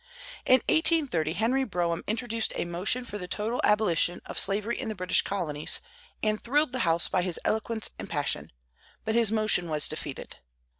[0.47, 4.95] In 1830, Henry Brougham introduced a motion for the total abolition of slavery in the
[4.95, 5.79] British colonies,
[6.23, 8.51] and thrilled the House by his eloquence and passion;
[9.05, 10.37] but his motion was defeated.